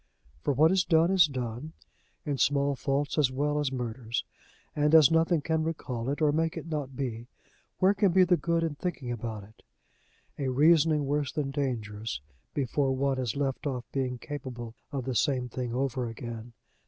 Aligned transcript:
For 0.41 0.51
what 0.51 0.71
is 0.71 0.83
done 0.83 1.11
is 1.11 1.27
done, 1.27 1.73
in 2.25 2.39
small 2.39 2.75
faults 2.75 3.19
as 3.19 3.31
well 3.31 3.59
as 3.59 3.69
in 3.69 3.77
murders; 3.77 4.25
and, 4.75 4.95
as 4.95 5.11
nothing 5.11 5.41
can 5.41 5.61
recall 5.63 6.09
it, 6.09 6.23
or 6.23 6.31
make 6.31 6.57
it 6.57 6.65
not 6.65 6.95
be, 6.95 7.27
where 7.77 7.93
can 7.93 8.11
be 8.11 8.23
the 8.23 8.35
good 8.35 8.63
in 8.63 8.73
thinking 8.73 9.11
about 9.11 9.43
it? 9.43 9.61
a 10.39 10.47
reasoning 10.47 11.05
worse 11.05 11.31
than 11.31 11.51
dangerous, 11.51 12.19
before 12.55 12.95
one 12.95 13.17
has 13.17 13.35
left 13.35 13.67
off 13.67 13.85
being 13.91 14.17
capable 14.17 14.73
of 14.91 15.05
the 15.05 15.13
same 15.13 15.49
thing 15.49 15.71
over 15.71 16.09
again. 16.09 16.53